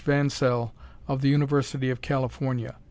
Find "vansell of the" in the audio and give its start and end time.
0.03-1.29